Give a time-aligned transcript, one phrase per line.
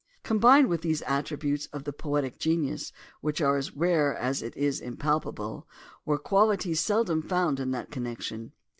[0.23, 4.79] Combined with these attributes of the poetic genius, which is as rare as it is
[4.81, 5.67] impalpable,
[6.05, 8.49] were qualities seldom found in that con nection.